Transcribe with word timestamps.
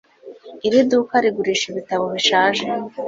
Iri 0.67 0.79
duka 0.91 1.15
rigurisha 1.23 1.65
ibitabo 1.69 2.05
bishaje 2.13 2.65